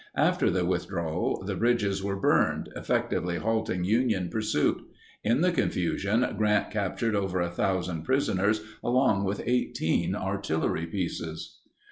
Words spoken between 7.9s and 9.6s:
prisoners along with